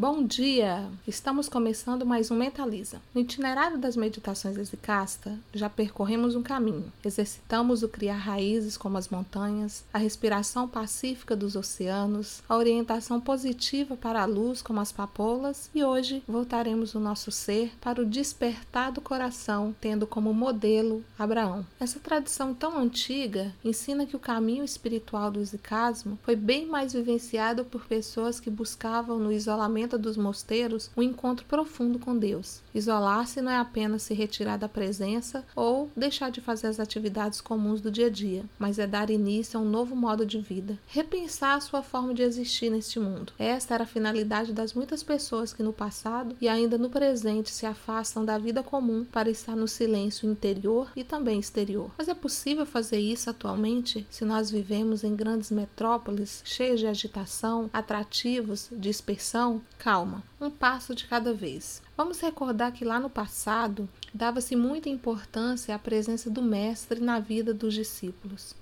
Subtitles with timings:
[0.00, 0.88] Bom dia!
[1.08, 3.02] Estamos começando mais um Mentaliza.
[3.12, 6.92] No itinerário das meditações Exicasta, já percorremos um caminho.
[7.04, 13.96] Exercitamos o criar raízes como as montanhas, a respiração pacífica dos oceanos, a orientação positiva
[13.96, 18.92] para a luz como as papolas e hoje voltaremos o nosso ser para o despertar
[18.92, 21.66] do coração, tendo como modelo Abraão.
[21.80, 27.64] Essa tradição tão antiga ensina que o caminho espiritual do exicasmo foi bem mais vivenciado
[27.64, 32.60] por pessoas que buscavam no isolamento dos mosteiros um encontro profundo com Deus.
[32.74, 37.80] Isolar-se não é apenas se retirar da presença ou deixar de fazer as atividades comuns
[37.80, 41.56] do dia a dia, mas é dar início a um novo modo de vida, repensar
[41.56, 43.32] a sua forma de existir neste mundo.
[43.38, 47.64] Esta era a finalidade das muitas pessoas que no passado e ainda no presente se
[47.64, 51.90] afastam da vida comum para estar no silêncio interior e também exterior.
[51.96, 57.70] Mas é possível fazer isso atualmente se nós vivemos em grandes metrópoles cheias de agitação,
[57.72, 59.60] atrativos, dispersão?
[59.78, 61.80] Calma, um passo de cada vez.
[61.96, 67.54] Vamos recordar que lá no passado dava-se muita importância à presença do Mestre na vida
[67.54, 68.56] dos discípulos.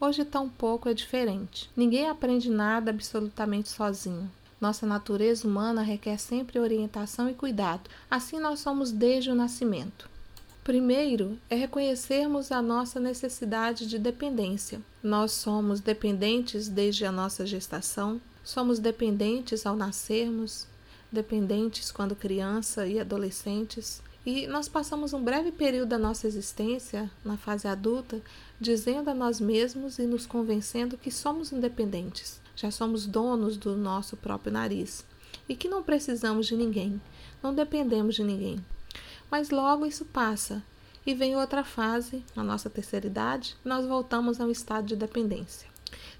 [0.00, 1.68] Hoje, tão pouco é diferente.
[1.76, 4.30] Ninguém aprende nada absolutamente sozinho.
[4.60, 7.90] Nossa natureza humana requer sempre orientação e cuidado.
[8.08, 10.08] Assim, nós somos desde o nascimento.
[10.62, 14.80] Primeiro é reconhecermos a nossa necessidade de dependência.
[15.02, 20.66] Nós somos dependentes desde a nossa gestação, Somos dependentes ao nascermos,
[21.10, 27.38] dependentes quando criança e adolescentes, e nós passamos um breve período da nossa existência, na
[27.38, 28.20] fase adulta,
[28.60, 34.16] dizendo a nós mesmos e nos convencendo que somos independentes, já somos donos do nosso
[34.16, 35.04] próprio nariz.
[35.48, 37.00] E que não precisamos de ninguém,
[37.42, 38.62] não dependemos de ninguém.
[39.30, 40.62] Mas logo isso passa.
[41.06, 45.69] E vem outra fase, na nossa terceira idade, nós voltamos ao estado de dependência.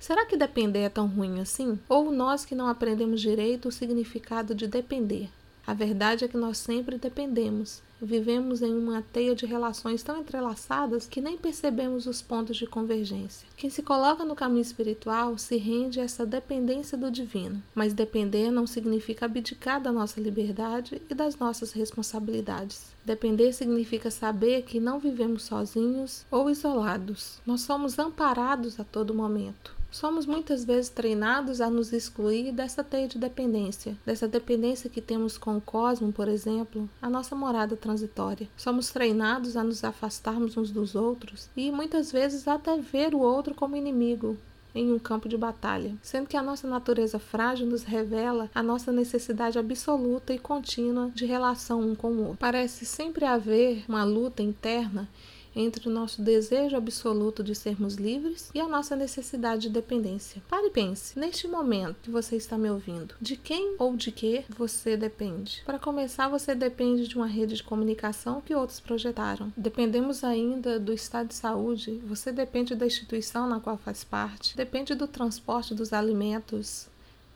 [0.00, 1.78] Será que depender é tão ruim assim?
[1.86, 5.28] Ou nós que não aprendemos direito o significado de depender?
[5.66, 7.82] A verdade é que nós sempre dependemos.
[8.00, 13.46] Vivemos em uma teia de relações tão entrelaçadas que nem percebemos os pontos de convergência.
[13.58, 18.50] Quem se coloca no caminho espiritual se rende a essa dependência do divino, mas depender
[18.50, 22.86] não significa abdicar da nossa liberdade e das nossas responsabilidades.
[23.04, 27.38] Depender significa saber que não vivemos sozinhos ou isolados.
[27.46, 29.78] Nós somos amparados a todo momento.
[29.90, 35.36] Somos muitas vezes treinados a nos excluir dessa teia de dependência, dessa dependência que temos
[35.36, 38.48] com o cosmo, por exemplo, a nossa morada transitória.
[38.56, 43.52] Somos treinados a nos afastarmos uns dos outros e muitas vezes até ver o outro
[43.52, 44.36] como inimigo,
[44.74, 48.92] em um campo de batalha, sendo que a nossa natureza frágil nos revela a nossa
[48.92, 52.36] necessidade absoluta e contínua de relação um com o outro.
[52.38, 55.08] Parece sempre haver uma luta interna
[55.54, 60.42] entre o nosso desejo absoluto de sermos livres e a nossa necessidade de dependência.
[60.48, 64.44] Pare e pense, neste momento que você está me ouvindo, de quem ou de que
[64.48, 65.62] você depende?
[65.64, 69.52] Para começar, você depende de uma rede de comunicação que outros projetaram.
[69.56, 74.94] Dependemos ainda do estado de saúde, você depende da instituição na qual faz parte, depende
[74.94, 76.88] do transporte dos alimentos,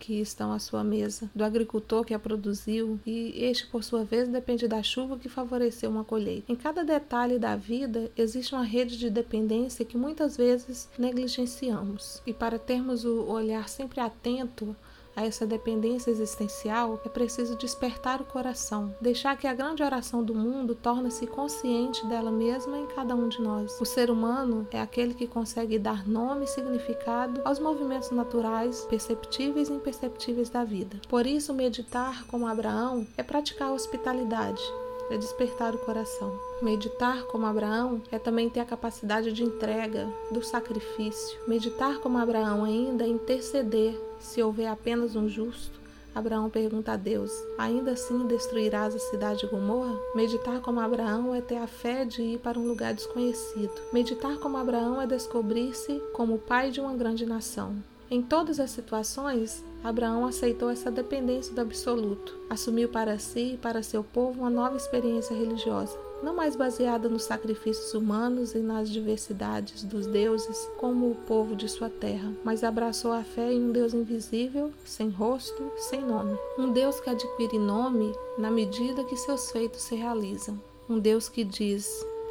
[0.04, 4.28] que estão à sua mesa, do agricultor que a produziu, e este, por sua vez,
[4.28, 6.52] depende da chuva que favoreceu uma colheita.
[6.52, 12.20] Em cada detalhe da vida existe uma rede de dependência que muitas vezes negligenciamos.
[12.26, 14.76] E para termos o olhar sempre atento
[15.16, 20.34] a essa dependência existencial, é preciso despertar o coração, deixar que a grande oração do
[20.34, 23.80] mundo torne-se consciente dela mesma em cada um de nós.
[23.80, 29.68] O ser humano é aquele que consegue dar nome e significado aos movimentos naturais, perceptíveis
[29.68, 31.00] e imperceptíveis da vida.
[31.08, 34.62] Por isso, meditar como Abraão é praticar a hospitalidade,
[35.10, 36.38] é despertar o coração.
[36.62, 41.38] Meditar como Abraão é também ter a capacidade de entrega, do sacrifício.
[41.46, 45.84] Meditar como Abraão ainda é interceder se houver apenas um justo.
[46.14, 49.98] Abraão pergunta a Deus: Ainda assim destruirás a cidade de Gomorra?
[50.14, 53.74] Meditar como Abraão é ter a fé de ir para um lugar desconhecido.
[53.92, 57.74] Meditar como Abraão é descobrir-se como pai de uma grande nação.
[58.10, 63.82] Em todas as situações, Abraão aceitou essa dependência do absoluto, assumiu para si e para
[63.82, 69.84] seu povo uma nova experiência religiosa, não mais baseada nos sacrifícios humanos e nas diversidades
[69.84, 73.92] dos deuses, como o povo de sua terra, mas abraçou a fé em um Deus
[73.92, 76.34] invisível, sem rosto, sem nome.
[76.58, 80.58] Um Deus que adquire nome na medida que seus feitos se realizam.
[80.88, 81.86] Um Deus que diz: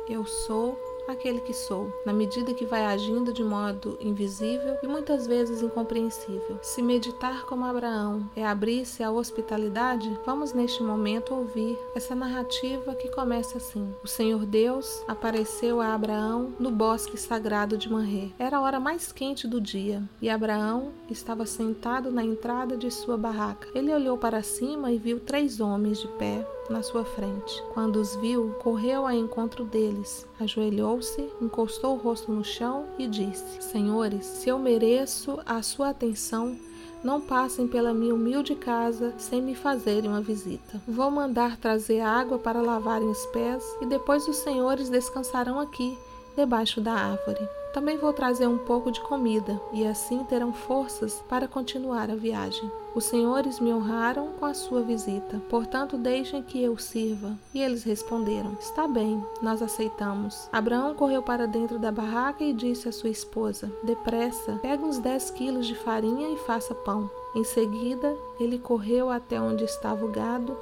[0.09, 0.75] Eu sou
[1.07, 6.57] aquele que sou, na medida que vai agindo de modo invisível e muitas vezes incompreensível.
[6.61, 13.09] Se meditar como Abraão é abrir-se à hospitalidade, vamos neste momento ouvir essa narrativa que
[13.09, 18.29] começa assim: O Senhor Deus apareceu a Abraão no bosque sagrado de Manré.
[18.39, 23.17] Era a hora mais quente do dia e Abraão estava sentado na entrada de sua
[23.17, 23.67] barraca.
[23.75, 27.63] Ele olhou para cima e viu três homens de pé na sua frente.
[27.73, 33.61] Quando os viu, correu ao encontro deles, ajoelhou-se, encostou o rosto no chão e disse:
[33.61, 36.57] Senhores, se eu mereço a sua atenção,
[37.03, 40.81] não passem pela minha humilde casa sem me fazerem uma visita.
[40.87, 45.97] Vou mandar trazer água para lavarem os pés e depois os senhores descansarão aqui,
[46.35, 47.62] debaixo da árvore.
[47.73, 52.71] Também vou trazer um pouco de comida, e assim terão forças para continuar a viagem.
[52.93, 57.35] Os senhores me honraram com a sua visita, portanto deixem que eu sirva.
[57.51, 60.47] E eles responderam: Está bem, nós aceitamos.
[60.51, 65.31] Abraão correu para dentro da barraca e disse à sua esposa: Depressa, pega uns 10
[65.31, 67.09] quilos de farinha e faça pão.
[67.33, 70.55] Em seguida, ele correu até onde estava o gado,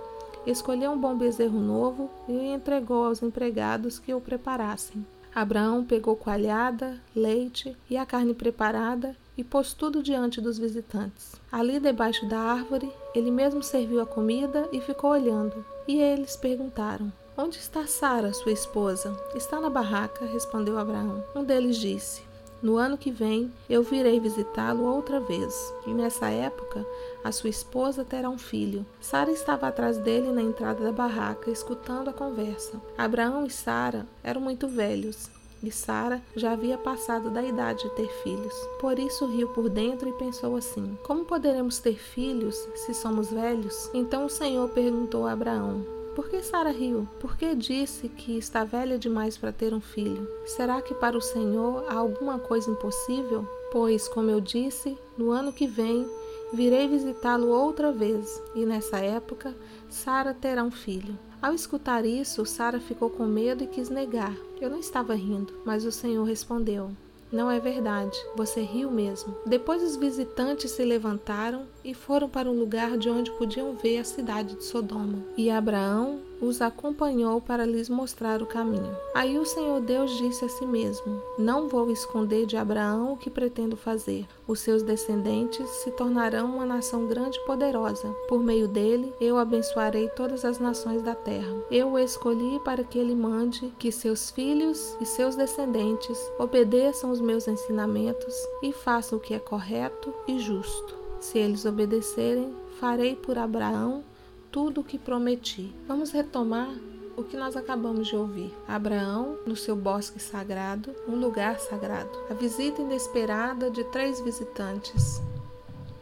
[0.48, 5.06] escolheu um bom bezerro novo e o entregou aos empregados que o preparassem.
[5.34, 11.36] Abraão pegou coalhada, leite e a carne preparada e pôs tudo diante dos visitantes.
[11.52, 15.66] Ali debaixo da árvore, ele mesmo serviu a comida e ficou olhando.
[15.88, 19.18] E eles perguntaram: Onde está Sara, sua esposa?
[19.34, 21.24] Está na barraca, respondeu Abraão.
[21.34, 22.22] Um deles disse:
[22.62, 26.86] no ano que vem eu virei visitá-lo outra vez, e nessa época
[27.24, 28.86] a sua esposa terá um filho.
[29.00, 32.82] Sara estava atrás dele na entrada da barraca, escutando a conversa.
[32.98, 35.30] Abraão e Sara eram muito velhos,
[35.64, 38.54] e Sara já havia passado da idade de ter filhos.
[38.80, 43.90] Por isso riu por dentro e pensou assim: Como poderemos ter filhos se somos velhos?
[43.94, 47.08] Então o Senhor perguntou a Abraão: por que Sara riu?
[47.20, 50.28] Por que disse que está velha demais para ter um filho?
[50.46, 53.48] Será que para o Senhor há alguma coisa impossível?
[53.72, 56.06] Pois, como eu disse, no ano que vem
[56.54, 59.56] virei visitá-lo outra vez, e nessa época
[59.90, 61.18] Sara terá um filho.
[61.42, 64.36] Ao escutar isso, Sara ficou com medo e quis negar.
[64.60, 66.92] Eu não estava rindo, mas o Senhor respondeu:
[67.32, 69.36] não é verdade, você riu mesmo.
[69.46, 74.04] Depois os visitantes se levantaram e foram para um lugar de onde podiam ver a
[74.04, 75.24] cidade de Sodoma.
[75.38, 78.96] E Abraão os acompanhou para lhes mostrar o caminho.
[79.14, 83.30] Aí o Senhor Deus disse a si mesmo: Não vou esconder de Abraão o que
[83.30, 84.26] pretendo fazer.
[84.48, 88.10] Os seus descendentes se tornarão uma nação grande e poderosa.
[88.28, 91.54] Por meio dele, eu abençoarei todas as nações da terra.
[91.70, 97.22] Eu o escolhi para que ele mande que seus filhos e seus descendentes obedeçam os
[97.22, 98.34] meus ensinamentos
[98.64, 100.96] e façam o que é correto e justo.
[101.20, 104.04] Se eles obedecerem, farei por Abraão
[104.52, 105.74] tudo o que prometi.
[105.88, 106.70] Vamos retomar
[107.16, 108.54] o que nós acabamos de ouvir.
[108.68, 112.12] Abraão, no seu bosque sagrado, um lugar sagrado.
[112.30, 115.22] A visita inesperada de três visitantes.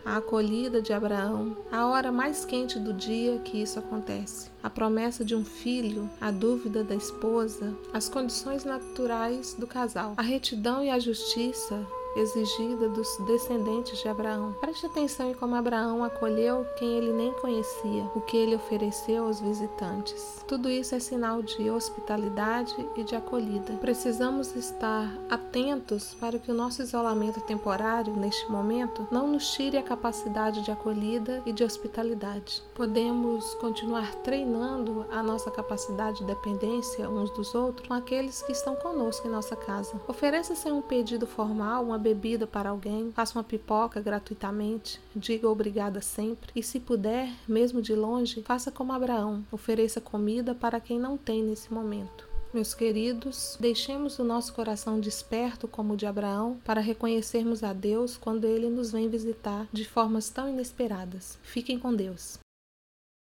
[0.06, 4.50] A acolhida de Abraão, a hora mais quente do dia que isso acontece.
[4.64, 10.16] A promessa de um filho, a dúvida da esposa, as condições naturais do casal.
[10.18, 14.54] A retidão e a justiça exigida dos descendentes de Abraão.
[14.60, 19.40] Preste atenção em como Abraão acolheu quem ele nem conhecia, o que ele ofereceu aos
[19.40, 20.44] visitantes.
[20.48, 23.74] Tudo isso é sinal de hospitalidade e de acolhida.
[23.74, 29.84] Precisamos estar atentos para que o nosso isolamento temporário, neste momento, não nos tire a
[29.84, 32.64] capacidade de acolhida e de hospitalidade.
[32.74, 38.76] Podemos continuar treinando a nossa capacidade de dependência uns dos outros com aqueles que estão
[38.76, 40.00] conosco em nossa casa.
[40.08, 46.52] Ofereça-se um pedido formal, uma bebida para alguém, faça uma pipoca gratuitamente, diga obrigada sempre
[46.56, 51.44] e, se puder, mesmo de longe, faça como Abraão, ofereça comida para quem não tem
[51.44, 52.28] nesse momento.
[52.52, 58.18] Meus queridos, deixemos o nosso coração desperto como o de Abraão para reconhecermos a Deus
[58.18, 61.38] quando ele nos vem visitar de formas tão inesperadas.
[61.44, 62.40] Fiquem com Deus.